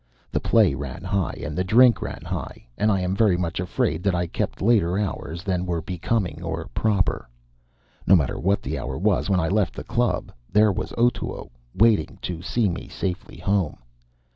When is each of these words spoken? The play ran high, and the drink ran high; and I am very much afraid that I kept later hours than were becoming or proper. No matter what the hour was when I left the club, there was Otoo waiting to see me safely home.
The 0.31 0.39
play 0.39 0.73
ran 0.73 1.03
high, 1.03 1.37
and 1.45 1.55
the 1.55 1.63
drink 1.63 2.01
ran 2.01 2.23
high; 2.25 2.65
and 2.75 2.91
I 2.91 3.01
am 3.01 3.15
very 3.15 3.37
much 3.37 3.59
afraid 3.59 4.01
that 4.01 4.15
I 4.15 4.25
kept 4.25 4.59
later 4.59 4.97
hours 4.97 5.43
than 5.43 5.67
were 5.67 5.79
becoming 5.83 6.41
or 6.41 6.65
proper. 6.73 7.29
No 8.07 8.15
matter 8.15 8.39
what 8.39 8.63
the 8.63 8.79
hour 8.79 8.97
was 8.97 9.29
when 9.29 9.39
I 9.39 9.47
left 9.47 9.75
the 9.75 9.83
club, 9.83 10.31
there 10.51 10.71
was 10.71 10.91
Otoo 10.97 11.49
waiting 11.75 12.17
to 12.23 12.41
see 12.41 12.67
me 12.67 12.87
safely 12.87 13.37
home. 13.37 13.77